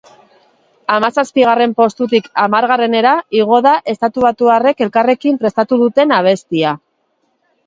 [0.93, 3.11] Hamazazpigarren postutik hamargarrenera
[3.41, 6.75] igo da estatubatuarrek elkarrekin prestatu duten abestia.